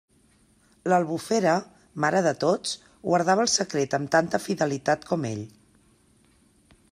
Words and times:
L'Albufera, 0.91 1.51
mare 2.05 2.21
de 2.27 2.31
tots, 2.43 2.71
guardava 3.09 3.45
el 3.47 3.53
secret 3.57 3.95
amb 3.99 4.11
tanta 4.17 4.41
fidelitat 4.47 5.07
com 5.13 5.29
ell. 5.35 5.45